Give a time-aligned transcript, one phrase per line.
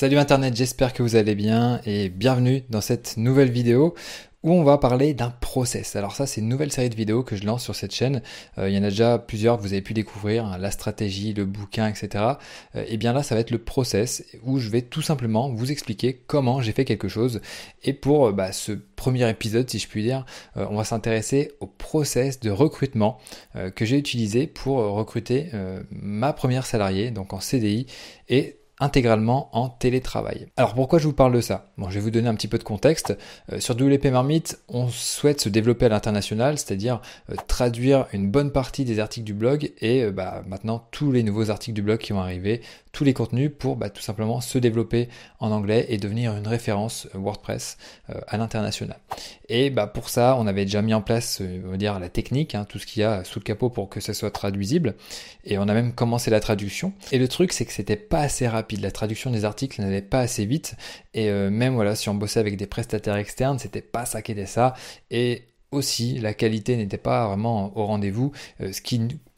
[0.00, 3.94] Salut Internet, j'espère que vous allez bien et bienvenue dans cette nouvelle vidéo
[4.42, 5.94] où on va parler d'un process.
[5.94, 8.22] Alors ça, c'est une nouvelle série de vidéos que je lance sur cette chaîne.
[8.56, 11.34] Euh, il y en a déjà plusieurs que vous avez pu découvrir, hein, la stratégie,
[11.34, 12.24] le bouquin, etc.
[12.76, 15.70] Euh, et bien là, ça va être le process où je vais tout simplement vous
[15.70, 17.42] expliquer comment j'ai fait quelque chose.
[17.84, 20.24] Et pour euh, bah, ce premier épisode, si je puis dire,
[20.56, 23.18] on va s'intéresser au process de recrutement
[23.74, 25.48] que j'ai utilisé pour recruter
[25.90, 27.86] ma première salariée, donc en CDI,
[28.28, 30.48] et intégralement en télétravail.
[30.56, 31.70] Alors pourquoi je vous parle de ça?
[31.78, 33.16] Bon, je vais vous donner un petit peu de contexte.
[33.52, 38.50] Euh, sur WP Marmite, on souhaite se développer à l'international, c'est-à-dire euh, traduire une bonne
[38.50, 41.98] partie des articles du blog et euh, bah, maintenant tous les nouveaux articles du blog
[41.98, 42.62] qui vont arriver,
[42.92, 45.08] tous les contenus pour bah, tout simplement se développer
[45.38, 47.78] en anglais et devenir une référence WordPress
[48.26, 48.98] à l'international.
[49.48, 52.54] Et bah, pour ça, on avait déjà mis en place, on va dire, la technique,
[52.54, 54.94] hein, tout ce qu'il y a sous le capot pour que ça soit traduisible.
[55.44, 56.92] Et on a même commencé la traduction.
[57.12, 60.20] Et le truc, c'est que c'était pas assez rapide la traduction des articles n'allait pas
[60.20, 60.74] assez vite.
[61.14, 64.32] Et euh, même voilà, si on bossait avec des prestataires externes, c'était pas ça qui
[64.32, 64.74] était ça.
[65.10, 68.72] Et aussi, la qualité n'était pas vraiment au rendez-vous, euh,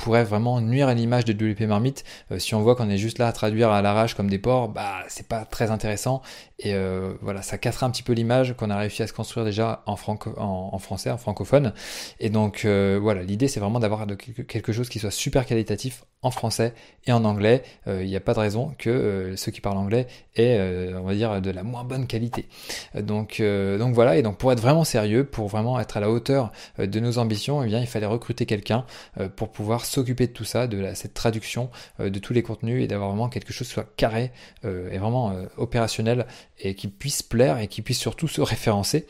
[0.02, 2.04] pourrait vraiment nuire à l'image de WP Marmite.
[2.30, 4.68] Euh, si on voit qu'on est juste là à traduire à l'arrache comme des porcs,
[4.68, 6.22] bah c'est pas très intéressant.
[6.58, 9.44] Et euh, voilà, ça casserait un petit peu l'image qu'on a réussi à se construire
[9.46, 9.96] déjà en,
[10.36, 11.72] en, français, en francophone.
[12.20, 14.06] Et donc voilà, l'idée c'est vraiment d'avoir
[14.46, 16.72] quelque chose qui soit super qualitatif en français
[17.06, 17.64] et en anglais.
[17.86, 21.42] Il n'y a pas de raison que ceux qui parlent anglais aient, on va dire,
[21.42, 22.48] de la moins bonne qualité.
[22.94, 26.52] Donc, donc voilà, et donc pour être vraiment sérieux, pour vraiment être à la hauteur
[26.78, 28.84] euh, de nos ambitions, eh bien, il fallait recruter quelqu'un
[29.18, 32.82] euh, pour pouvoir s'occuper de tout ça, de cette traduction euh, de tous les contenus
[32.82, 34.32] et d'avoir vraiment quelque chose qui soit carré
[34.64, 36.26] et vraiment opérationnel
[36.58, 39.06] et qui puisse plaire et qui puisse surtout se référencer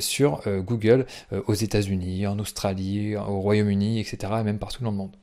[0.00, 1.06] sur Google
[1.46, 4.32] aux États-Unis, en Australie, au Royaume-Uni, etc.
[4.40, 5.16] et même partout dans le monde.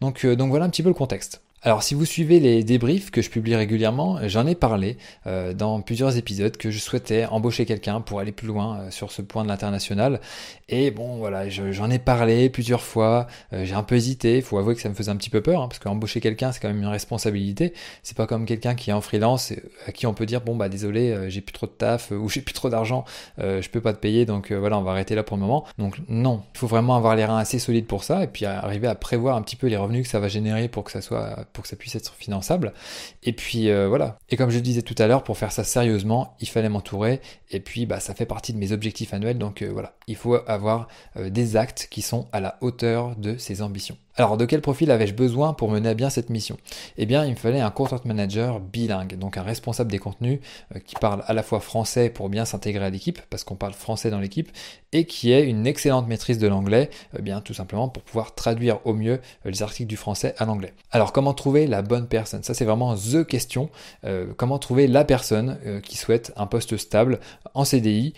[0.00, 1.43] Donc, donc voilà un petit peu le contexte.
[1.66, 5.80] Alors si vous suivez les débriefs que je publie régulièrement, j'en ai parlé euh, dans
[5.80, 9.44] plusieurs épisodes que je souhaitais embaucher quelqu'un pour aller plus loin euh, sur ce point
[9.44, 10.20] de l'international.
[10.68, 14.58] Et bon voilà, j'en ai parlé plusieurs fois, euh, j'ai un peu hésité, il faut
[14.58, 16.68] avouer que ça me faisait un petit peu peur, hein, parce qu'embaucher quelqu'un c'est quand
[16.68, 17.72] même une responsabilité.
[18.02, 19.54] C'est pas comme quelqu'un qui est en freelance
[19.86, 22.42] à qui on peut dire bon bah désolé j'ai plus trop de taf ou j'ai
[22.42, 23.06] plus trop d'argent,
[23.38, 25.64] je peux pas te payer donc voilà on va arrêter là pour le moment.
[25.78, 28.86] Donc non, il faut vraiment avoir les reins assez solides pour ça et puis arriver
[28.86, 31.46] à prévoir un petit peu les revenus que ça va générer pour que ça soit
[31.54, 32.74] pour que ça puisse être finançable.
[33.22, 34.18] Et puis euh, voilà.
[34.28, 37.22] Et comme je le disais tout à l'heure, pour faire ça sérieusement, il fallait m'entourer.
[37.50, 39.38] Et puis bah, ça fait partie de mes objectifs annuels.
[39.38, 43.38] Donc euh, voilà, il faut avoir euh, des actes qui sont à la hauteur de
[43.38, 43.96] ses ambitions.
[44.16, 46.56] Alors de quel profil avais-je besoin pour mener à bien cette mission?
[46.96, 50.38] Eh bien il me fallait un content manager bilingue, donc un responsable des contenus
[50.72, 53.72] euh, qui parle à la fois français pour bien s'intégrer à l'équipe, parce qu'on parle
[53.72, 54.52] français dans l'équipe,
[54.92, 58.78] et qui ait une excellente maîtrise de l'anglais, eh bien tout simplement pour pouvoir traduire
[58.84, 60.74] au mieux euh, les articles du français à l'anglais.
[60.92, 62.44] Alors comment trouver la bonne personne?
[62.44, 63.68] Ça c'est vraiment THE question.
[64.04, 67.18] Euh, comment trouver la personne qui souhaite un poste stable
[67.54, 68.14] en CDI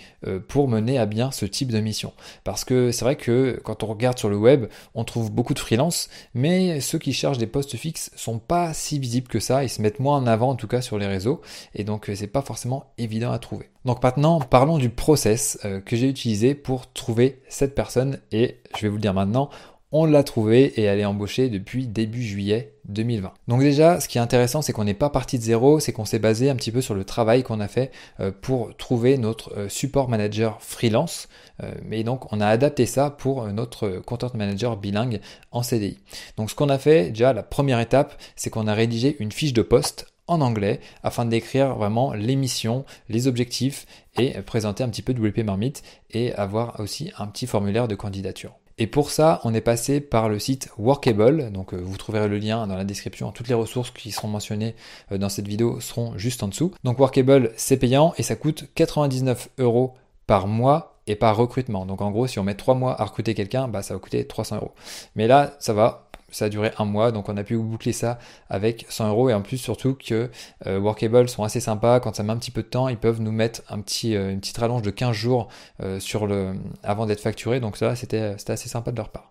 [0.49, 2.13] pour mener à bien ce type de mission?
[2.45, 5.59] Parce que c'est vrai que quand on regarde sur le web, on trouve beaucoup de
[5.59, 5.86] freelance
[6.35, 9.83] mais ceux qui cherchent des postes fixes sont pas si visibles que ça, ils se
[9.83, 11.41] mettent moins en avant en tout cas sur les réseaux,
[11.75, 13.71] et donc euh, c'est pas forcément évident à trouver.
[13.85, 18.83] Donc maintenant, parlons du process euh, que j'ai utilisé pour trouver cette personne, et je
[18.83, 19.51] vais vous le dire maintenant,
[19.93, 23.33] on l'a trouvée et elle est embauchée depuis début juillet 2020.
[23.49, 26.05] Donc déjà, ce qui est intéressant, c'est qu'on n'est pas parti de zéro, c'est qu'on
[26.05, 29.57] s'est basé un petit peu sur le travail qu'on a fait euh, pour trouver notre
[29.57, 31.29] euh, support manager freelance.
[31.63, 35.21] Euh, mais donc, on a adapté ça pour notre content manager bilingue
[35.53, 35.99] en CDI.
[36.37, 39.53] Donc, ce qu'on a fait, déjà, la première étape, c'est qu'on a rédigé une fiche
[39.53, 43.87] de poste en anglais afin décrire vraiment les missions, les objectifs
[44.19, 48.59] et présenter un petit peu WP Marmite et avoir aussi un petit formulaire de candidature.
[48.79, 51.51] Et pour ça, on est passé par le site Workable.
[51.51, 53.33] Donc euh, vous trouverez le lien dans la description.
[53.33, 54.75] Toutes les ressources qui seront mentionnées
[55.13, 56.73] euh, dans cette vidéo seront juste en dessous.
[56.85, 59.95] Donc Workable, c'est payant et ça coûte 99 euros
[60.27, 61.87] par mois et par recrutement.
[61.87, 64.27] Donc en gros, si on met 3 mois à recruter quelqu'un, bah, ça va coûter
[64.27, 64.73] 300 euros.
[65.15, 68.19] Mais là, ça va, ça a duré un mois, donc on a pu boucler ça
[68.51, 69.31] avec 100 euros.
[69.31, 70.31] Et en plus surtout que
[70.67, 72.01] euh, Workable sont assez sympas.
[72.01, 74.33] Quand ça met un petit peu de temps, ils peuvent nous mettre un petit, euh,
[74.33, 75.49] une petite rallonge de 15 jours
[75.83, 79.31] euh, sur le, avant d'être facturé, donc ça c'était assez sympa de leur part.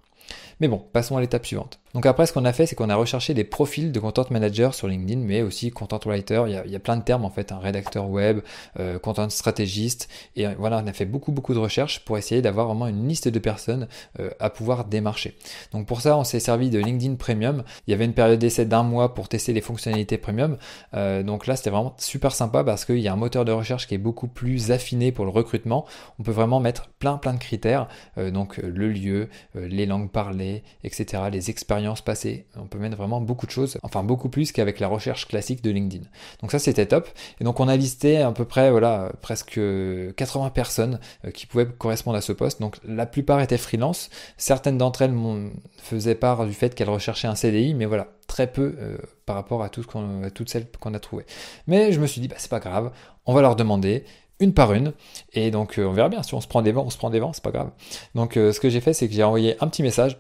[0.60, 1.80] Mais bon, passons à l'étape suivante.
[1.94, 4.74] Donc après, ce qu'on a fait, c'est qu'on a recherché des profils de content manager
[4.74, 6.44] sur LinkedIn, mais aussi content writer.
[6.48, 8.40] Il y a, plein de termes en fait, un rédacteur web,
[8.80, 10.10] euh, content stratégiste.
[10.36, 13.30] Et voilà, on a fait beaucoup beaucoup de recherches pour essayer d'avoir vraiment une liste
[13.30, 13.88] de personnes
[14.20, 15.38] euh, à pouvoir démarcher.
[15.72, 17.64] Donc pour ça, on s'est servi de LinkedIn Premium.
[17.88, 20.58] Il y avait une période d'essai d'un mois pour tester les fonctionnalités Premium.
[20.96, 23.88] Euh, donc là, c'était vraiment super sympa parce qu'il y a un moteur de recherche
[23.88, 25.86] qui est beaucoup plus affiné pour le recrutement.
[26.20, 27.88] On peut vraiment mettre plein plein de critères.
[28.18, 30.45] donc le lieu, les langues parlées
[30.84, 31.24] etc.
[31.32, 32.46] Les expériences passées.
[32.56, 35.72] On peut mettre vraiment beaucoup de choses, enfin beaucoup plus qu'avec la recherche classique de
[35.72, 36.06] LinkedIn.
[36.42, 37.10] Donc ça c'était top.
[37.40, 39.60] Et donc on a listé à peu près voilà presque
[40.16, 42.62] 80 personnes euh, qui pouvaient correspondre à ce poste.
[42.62, 44.10] Donc la plupart étaient freelance.
[44.38, 45.16] Certaines d'entre elles
[45.78, 49.64] faisaient part du fait qu'elles recherchaient un CDI, mais voilà très peu euh, par rapport
[49.64, 51.26] à, tout ce toutes celles qu'on a trouvées.
[51.68, 52.92] Mais je me suis dit bah c'est pas grave,
[53.26, 54.04] on va leur demander
[54.40, 54.94] une par une.
[55.34, 56.24] Et donc, euh, on verra bien.
[56.24, 57.72] Si on se prend des vents, on se prend des vents, c'est pas grave.
[58.16, 60.18] Donc, euh, ce que j'ai fait, c'est que j'ai envoyé un petit message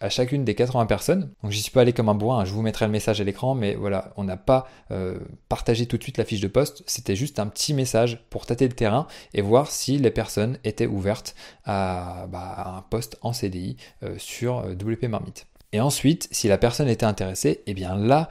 [0.00, 1.30] à chacune des 80 personnes.
[1.42, 2.40] Donc, j'y suis pas allé comme un bourrin.
[2.40, 2.44] Hein.
[2.44, 5.96] Je vous mettrai le message à l'écran, mais voilà, on n'a pas euh, partagé tout
[5.96, 6.82] de suite la fiche de poste.
[6.86, 10.86] C'était juste un petit message pour tâter le terrain et voir si les personnes étaient
[10.86, 11.34] ouvertes
[11.64, 13.76] à, bah, un poste en CDI
[14.18, 15.46] sur WP Marmite.
[15.72, 18.28] Et ensuite, si la personne était intéressée, eh bien là,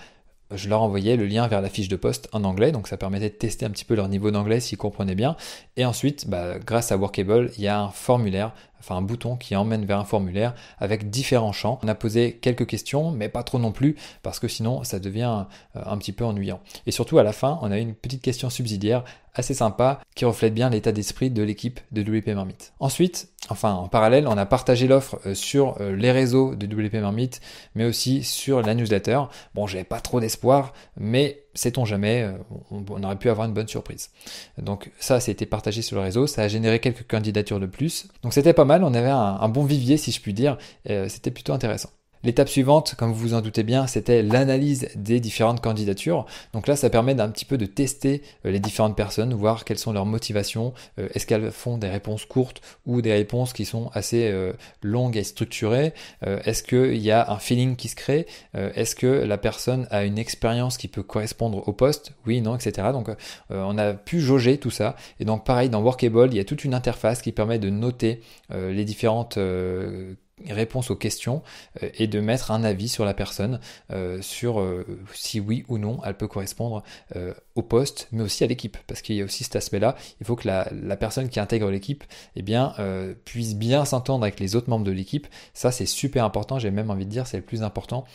[0.51, 3.29] je leur envoyais le lien vers la fiche de poste en anglais, donc ça permettait
[3.29, 5.35] de tester un petit peu leur niveau d'anglais s'ils comprenaient bien.
[5.77, 9.55] Et ensuite, bah, grâce à Workable, il y a un formulaire, enfin un bouton qui
[9.55, 11.79] emmène vers un formulaire avec différents champs.
[11.83, 15.45] On a posé quelques questions, mais pas trop non plus, parce que sinon ça devient
[15.75, 16.59] euh, un petit peu ennuyant.
[16.85, 19.03] Et surtout à la fin, on a une petite question subsidiaire
[19.33, 22.73] assez sympa qui reflète bien l'état d'esprit de l'équipe de WP Marmite.
[22.79, 26.95] Ensuite, enfin en parallèle, on a partagé l'offre euh, sur euh, les réseaux de WP
[26.95, 27.41] Marmite,
[27.75, 29.21] mais aussi sur la newsletter.
[29.55, 32.31] Bon, j'avais pas trop d'espoir, mais sait-on jamais, euh,
[32.71, 34.09] on, aurait pu avoir une bonne surprise.
[34.57, 37.65] Donc ça, ça a été partagé sur le réseau, ça a généré quelques candidatures de
[37.65, 38.07] plus.
[38.23, 41.53] Donc c'était pas mal, on avait un, bon vivier si je puis dire, c'était plutôt
[41.53, 41.89] intéressant.
[42.23, 46.25] L'étape suivante, comme vous vous en doutez bien, c'était l'analyse des différentes candidatures.
[46.53, 49.77] Donc là, ça permet d'un petit peu de tester euh, les différentes personnes, voir quelles
[49.77, 53.89] sont leurs motivations, euh, est-ce qu'elles font des réponses courtes ou des réponses qui sont
[53.93, 54.51] assez euh,
[54.81, 59.37] longues et structurées, est-ce qu'il y a un feeling qui se crée, est-ce que la
[59.37, 62.89] personne a une expérience qui peut correspondre au poste, oui, non, etc.
[62.91, 63.09] Donc
[63.49, 64.95] on a pu jauger tout ça.
[65.19, 68.21] Et donc pareil, dans Workable, il y a toute une interface qui permet de noter
[68.51, 69.37] les différentes
[70.47, 71.41] réponse aux questions
[71.83, 73.59] euh, et de mettre un avis sur la personne
[73.91, 76.83] euh, sur euh, si oui ou non elle peut correspondre
[77.55, 78.77] au poste mais aussi à l'équipe.
[78.87, 81.69] Parce qu'il y a aussi cet aspect là il faut que la, personne qui intègre
[81.69, 82.03] l'équipe
[82.35, 82.43] eh
[83.25, 85.27] puisse bien s'entendre avec les autres membres de l'équipe.
[85.53, 88.05] Ça c'est super important j'ai même envie de dire c'est le plus important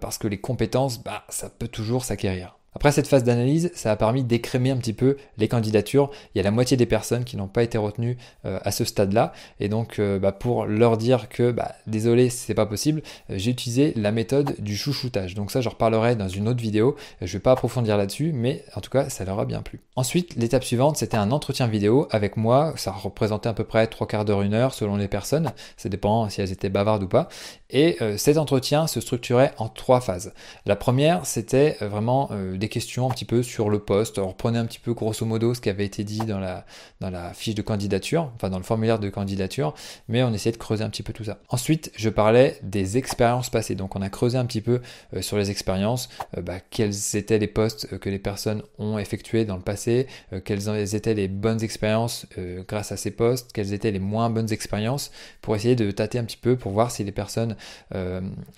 [0.00, 3.96] parce que les compétences bah ça peut toujours s'acquérir après cette phase d'analyse, ça a
[3.96, 6.10] permis d'écrémer un petit peu les candidatures.
[6.34, 8.16] Il y a la moitié des personnes qui n'ont pas été retenues
[8.46, 9.32] euh, à ce stade-là.
[9.60, 13.50] Et donc, euh, bah, pour leur dire que, bah, désolé, c'est pas possible, euh, j'ai
[13.50, 15.34] utilisé la méthode du chouchoutage.
[15.34, 16.96] Donc ça, j'en reparlerai dans une autre vidéo.
[17.20, 19.80] Je vais pas approfondir là-dessus, mais en tout cas, ça leur a bien plu.
[19.94, 22.72] Ensuite, l'étape suivante, c'était un entretien vidéo avec moi.
[22.76, 25.52] Ça représentait à peu près trois quarts d'heure, une heure, selon les personnes.
[25.76, 27.28] Ça dépend si elles étaient bavardes ou pas.
[27.68, 30.34] Et cet entretien se structurait en trois phases.
[30.66, 32.30] La première, c'était vraiment
[32.62, 34.18] des questions un petit peu sur le poste.
[34.18, 36.64] On un petit peu grosso modo ce qui avait été dit dans la,
[37.00, 39.74] dans la fiche de candidature, enfin dans le formulaire de candidature,
[40.08, 41.38] mais on essayait de creuser un petit peu tout ça.
[41.48, 43.74] Ensuite, je parlais des expériences passées.
[43.74, 44.80] Donc on a creusé un petit peu
[45.14, 48.98] euh, sur les expériences, euh, bah, quels étaient les postes euh, que les personnes ont
[48.98, 50.06] effectués dans le passé,
[50.44, 52.26] quelles étaient les bonnes expériences
[52.68, 55.10] grâce à ces postes, quelles étaient les moins bonnes expériences,
[55.40, 57.56] pour essayer de tâter un petit peu, pour voir si les personnes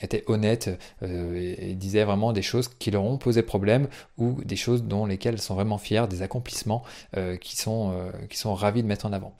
[0.00, 0.70] étaient honnêtes
[1.02, 3.88] et disaient vraiment des choses qui leur ont posé problème
[4.18, 6.82] ou des choses dont lesquelles elles sont vraiment fiers, des accomplissements
[7.16, 7.56] euh, euh, qui
[8.36, 9.34] sont ravis de mettre en avant.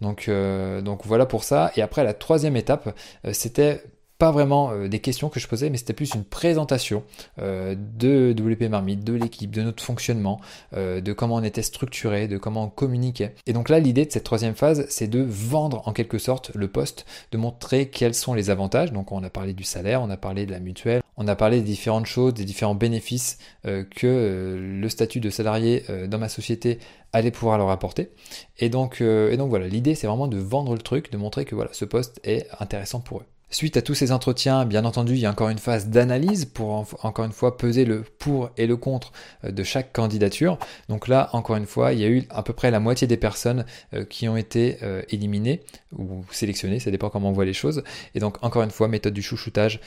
[0.00, 1.72] Donc, euh, donc voilà pour ça.
[1.76, 2.96] Et après, la troisième étape,
[3.32, 3.82] c'était
[4.18, 7.04] pas vraiment des questions que je posais, mais c'était plus une présentation
[7.38, 10.42] de WP Marmite, de l'équipe, de notre fonctionnement,
[10.74, 13.34] de comment on était structuré, de comment on communiquait.
[13.46, 16.68] Et donc là, l'idée de cette troisième phase, c'est de vendre en quelque sorte le
[16.68, 18.92] poste, de montrer quels sont les avantages.
[18.92, 21.58] Donc on a parlé du salaire, on a parlé de la mutuelle, on a parlé
[21.58, 26.78] des différentes choses, des différents bénéfices que le statut de salarié dans ma société
[27.12, 28.10] allait pouvoir leur apporter.
[28.58, 31.54] Et donc, et donc voilà, l'idée c'est vraiment de vendre le truc, de montrer que
[31.54, 33.26] voilà, ce poste est intéressant pour eux.
[33.52, 36.86] Suite à tous ces entretiens, bien entendu, il y a encore une phase d'analyse pour
[37.02, 39.10] encore une fois peser le pour et le contre
[39.44, 40.56] euh, de chaque candidature.
[40.88, 43.16] Donc là, encore une fois, il y a eu à peu près la moitié des
[43.16, 45.62] personnes euh, qui ont été euh, éliminées
[45.98, 47.82] ou sélectionnées, ça dépend comment on voit les choses.
[48.14, 49.80] Et donc encore une fois, méthode du chouchoutage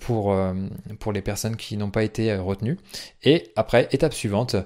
[0.00, 0.34] pour,
[0.98, 2.78] pour les personnes qui n'ont pas été retenues.
[3.22, 4.56] Et après, étape suivante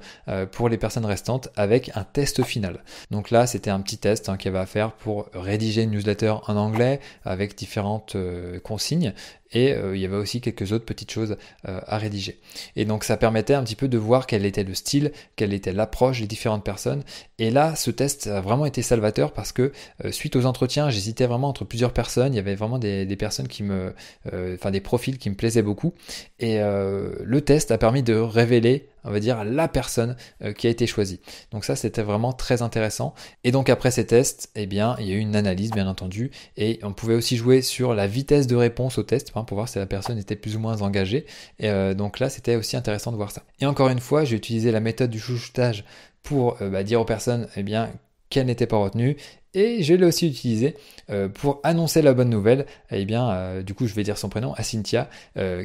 [0.53, 2.85] pour les personnes restantes avec un test final.
[3.11, 5.91] Donc là, c'était un petit test hein, qu'il y avait à faire pour rédiger une
[5.91, 8.17] newsletter en anglais avec différentes
[8.63, 9.15] consignes
[9.55, 12.41] et il y avait aussi quelques autres petites choses à rédiger.
[12.77, 15.73] Et donc ça permettait un petit peu de voir quel était le style, quelle était
[15.73, 17.03] l'approche des différentes personnes.
[17.39, 19.73] Et là, ce test a vraiment été salvateur parce que
[20.11, 22.35] suite aux entretiens, j'hésitais vraiment entre plusieurs personnes.
[22.35, 23.95] Il y avait vraiment des, personnes qui me,
[24.27, 25.95] enfin des profils qui me plaisaient beaucoup.
[26.41, 30.71] Et le test a permis de révéler on va dire, la personne euh, qui a
[30.71, 31.21] été choisie.
[31.51, 33.15] Donc ça, c'était vraiment très intéressant.
[33.45, 36.31] Et donc après ces tests, eh bien, il y a eu une analyse, bien entendu,
[36.57, 39.79] et on pouvait aussi jouer sur la vitesse de réponse au test pour voir si
[39.79, 41.27] la personne était plus ou moins engagée.
[41.59, 43.43] Et euh, donc là, c'était aussi intéressant de voir ça.
[43.61, 45.85] Et encore une fois, j'ai utilisé la méthode du chouchoutage
[46.23, 47.91] pour euh, bah, dire aux personnes, eh bien,
[48.31, 49.17] qu'elles n'étaient pas retenues
[49.57, 50.75] et je l'ai aussi utilisé
[51.11, 52.67] euh, pour annoncer la bonne nouvelle.
[52.91, 55.09] Eh bien, du coup, je vais dire son prénom à Cynthia,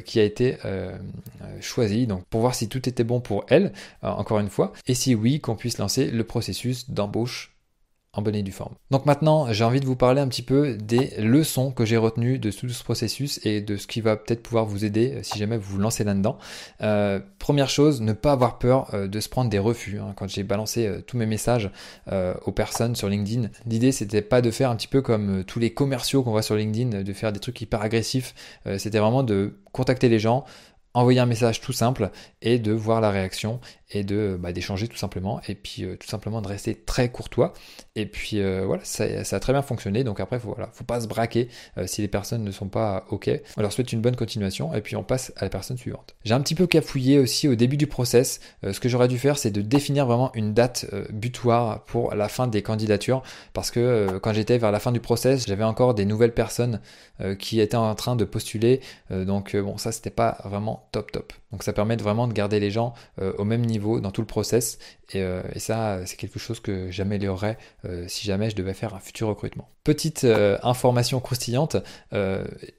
[0.04, 0.58] qui a été
[1.60, 3.72] choisie, donc pour voir si tout était bon pour elle,
[4.02, 7.50] encore une fois, et si oui, qu'on puisse lancer le processus d'embauche
[8.12, 8.74] en bonne et due forme.
[8.90, 12.40] Donc maintenant, j'ai envie de vous parler un petit peu des leçons que j'ai retenues
[12.40, 15.38] de tout ce processus et de ce qui va peut-être pouvoir vous aider euh, si
[15.38, 16.36] jamais vous vous lancez là-dedans.
[16.82, 20.00] Euh, première chose, ne pas avoir peur euh, de se prendre des refus.
[20.00, 20.12] Hein.
[20.16, 21.70] Quand j'ai balancé tous mes messages
[22.44, 25.72] aux personnes sur LinkedIn, l'idée c'était pas de faire un petit peu comme tous les
[25.72, 28.34] commerciaux qu'on voit sur LinkedIn, de faire des trucs hyper agressifs.
[28.78, 30.44] c'était vraiment de contacter les gens,
[30.94, 32.10] envoyer un message tout simple
[32.42, 35.40] et de voir la réaction et de bah, d'échanger tout simplement.
[35.48, 37.52] Et puis euh, tout simplement de rester très courtois.
[37.96, 40.04] Et puis euh, voilà ça, a très bien fonctionné.
[40.04, 43.04] Donc après faut, voilà faut pas se braquer euh, si les personnes ne sont pas
[43.10, 43.30] ok.
[43.56, 44.74] On leur souhaite une bonne continuation.
[44.74, 46.14] Et puis on passe à la personne suivante.
[46.24, 48.40] J'ai un petit peu cafouillé aussi au début du process.
[48.62, 52.46] Ce que j'aurais dû faire c'est de définir vraiment une date butoir pour la fin
[52.46, 53.22] des candidatures.
[53.52, 56.80] Parce que quand j'étais vers la fin du process j'avais encore des nouvelles personnes
[57.38, 58.80] qui étaient en train de postuler.
[59.10, 61.32] Donc bon ça c'était pas vraiment top top.
[61.52, 64.78] Donc ça permet vraiment de garder les gens au même niveau dans tout le process.
[65.12, 69.00] Et, euh, ça, c'est quelque chose que j'améliorerais euh, si jamais je devais faire un
[69.00, 69.68] futur recrutement.
[69.82, 71.76] Petite euh, information croustillante,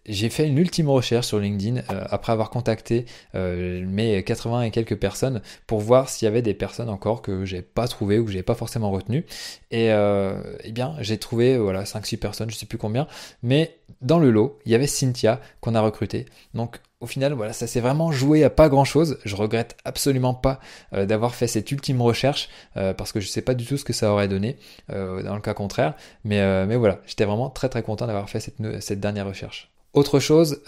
[0.06, 5.42] j'ai fait une ultime recherche sur LinkedIn après avoir contacté mes 80 et quelques personnes
[5.68, 8.44] pour voir s'il y avait des personnes encore que j'ai pas trouvé ou que j'ai
[8.44, 9.26] pas forcément retenu.
[9.72, 13.08] Et eh bien, j'ai trouvé voilà 5-6 personnes, je sais plus combien,
[13.42, 16.26] mais dans le lot, il y avait Cynthia qu'on a recruté.
[16.54, 19.18] Donc au final, voilà, ça s'est vraiment joué à pas grand chose.
[19.26, 20.60] Je regrette absolument pas
[20.94, 23.84] euh, d'avoir fait cette ultime recherche euh, parce que je sais pas du tout ce
[23.84, 24.58] que ça aurait donné
[24.92, 25.96] euh, dans le cas contraire.
[26.24, 29.72] Mais, voilà, j'étais vraiment très très content d'avoir fait cette dernière recherche.
[29.94, 30.62] Autre chose,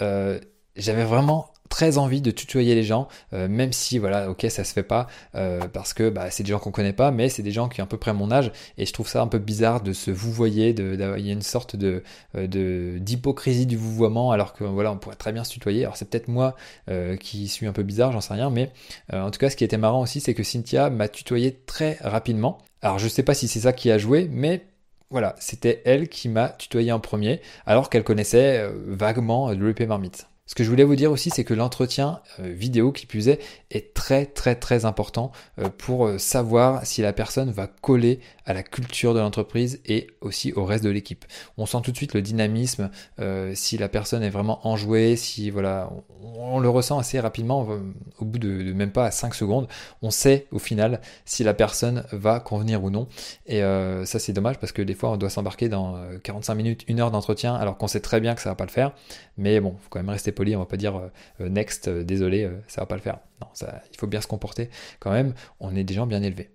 [0.75, 4.73] j'avais vraiment très envie de tutoyer les gens, euh, même si voilà, ok, ça se
[4.73, 7.51] fait pas euh, parce que bah, c'est des gens qu'on connaît pas, mais c'est des
[7.51, 9.81] gens qui ont à peu près mon âge et je trouve ça un peu bizarre
[9.81, 12.03] de se vouvoyer, de, il y a une sorte de
[12.35, 15.83] euh, d'hypocrisie du vouvoiement alors que voilà, on pourrait très bien se tutoyer.
[15.83, 16.55] Alors c'est peut-être moi
[17.19, 18.71] qui suis un peu bizarre, j'en sais rien, mais
[19.11, 22.59] en tout cas, ce qui était marrant aussi, c'est que Cynthia m'a tutoyé très rapidement.
[22.83, 24.67] Alors je sais pas si c'est ça qui a joué, mais
[25.09, 30.27] voilà, c'était elle qui m'a tutoyé en premier, alors qu'elle connaissait vaguement le Marmite.
[30.45, 33.93] Ce que je voulais vous dire aussi, c'est que l'entretien euh, vidéo qui plus est
[33.93, 38.61] très très très important euh, pour euh, savoir si la personne va coller à la
[38.61, 41.23] culture de l'entreprise et aussi au reste de l'équipe.
[41.57, 42.91] On sent tout de suite le dynamisme,
[43.53, 45.89] si la personne est vraiment enjouée, si voilà,
[46.21, 47.65] on, le ressent assez rapidement,
[48.19, 49.69] au bout de, même pas 5 secondes,
[50.01, 53.07] on sait au final si la personne va convenir ou non.
[53.45, 56.99] Et ça c'est dommage parce que des fois on doit s'embarquer dans 45 minutes, une
[56.99, 58.91] heure d'entretien alors qu'on sait très bien que ça va pas le faire.
[59.37, 60.95] Mais bon, faut quand même rester poli, on va pas dire
[61.41, 63.19] euh, next, euh, désolé, euh, ça va pas le faire.
[63.41, 66.52] Non, ça, il faut bien se comporter quand même, on est des gens bien élevés.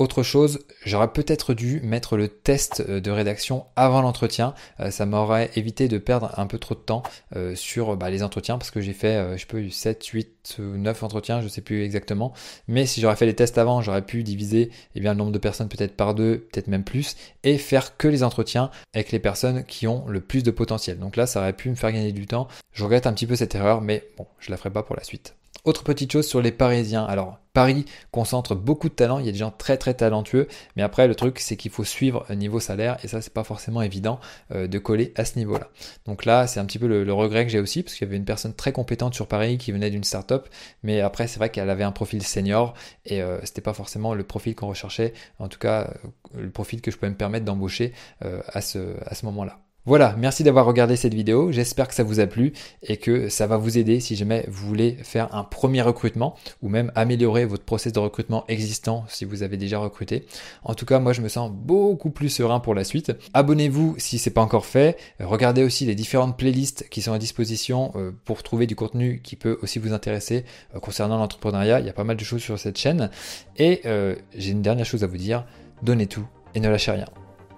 [0.00, 4.54] Autre chose, j'aurais peut-être dû mettre le test euh, de rédaction avant l'entretien.
[4.80, 7.02] Euh, ça m'aurait évité de perdre un peu trop de temps
[7.36, 11.02] euh, sur bah, les entretiens parce que j'ai fait, je peux, 7, 8 ou 9
[11.02, 12.32] entretiens, je sais plus exactement.
[12.66, 15.38] Mais si j'aurais fait les tests avant, j'aurais pu diviser eh bien, le nombre de
[15.38, 19.64] personnes peut-être par deux, peut-être même plus, et faire que les entretiens avec les personnes
[19.64, 20.98] qui ont le plus de potentiel.
[20.98, 22.48] Donc là, ça aurait pu me faire gagner du temps.
[22.72, 25.04] Je regrette un petit peu cette erreur, mais bon, je la ferai pas pour la
[25.04, 25.34] suite.
[25.64, 27.04] Autre petite chose sur les Parisiens.
[27.04, 30.82] Alors, Paris concentre beaucoup de talents, il y a des gens très très talentueux, mais
[30.82, 34.20] après le truc c'est qu'il faut suivre niveau salaire et ça c'est pas forcément évident
[34.52, 35.68] euh, de coller à ce niveau-là.
[36.06, 38.16] Donc là c'est un petit peu le, regret que j'ai aussi parce qu'il y avait
[38.16, 40.48] une personne très compétente sur Paris qui venait d'une start-up,
[40.84, 44.22] mais après c'est vrai qu'elle avait un profil senior et euh, c'était pas forcément le
[44.22, 45.90] profil qu'on recherchait, en tout cas
[46.36, 49.58] euh, le profil que je pouvais me permettre d'embaucher à ce, à ce moment-là.
[49.86, 53.46] Voilà, merci d'avoir regardé cette vidéo, j'espère que ça vous a plu et que ça
[53.46, 57.64] va vous aider si jamais vous voulez faire un premier recrutement ou même améliorer votre
[57.64, 60.26] process de recrutement existant si vous avez déjà recruté.
[60.64, 63.12] En tout cas, moi je me sens beaucoup plus serein pour la suite.
[63.32, 67.92] Abonnez-vous si c'est pas encore fait, regardez aussi les différentes playlists qui sont à disposition
[67.96, 70.44] euh, pour trouver du contenu qui peut aussi vous intéresser
[70.74, 73.10] euh, concernant l'entrepreneuriat, il y a pas mal de choses sur cette chaîne
[73.56, 75.46] et euh, j'ai une dernière chose à vous dire,
[75.82, 77.06] donnez tout et ne lâchez rien.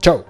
[0.00, 0.20] Ciao